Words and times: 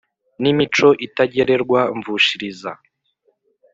N' 0.41 0.43
imico 0.51 0.87
itagererwa 1.07 1.79
mvushiriza 1.97 2.71